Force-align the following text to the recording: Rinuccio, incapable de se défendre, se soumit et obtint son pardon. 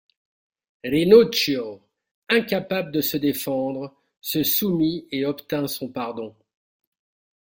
Rinuccio, 0.83 1.79
incapable 2.27 2.89
de 2.89 3.01
se 3.03 3.17
défendre, 3.17 3.95
se 4.19 4.41
soumit 4.41 5.07
et 5.11 5.27
obtint 5.27 5.67
son 5.67 5.89
pardon. 5.89 6.35